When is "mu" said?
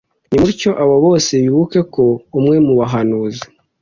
2.65-2.73